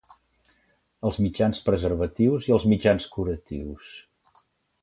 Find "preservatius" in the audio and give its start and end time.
1.67-2.49